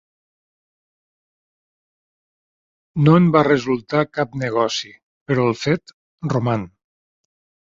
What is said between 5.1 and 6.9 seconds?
però el fet roman.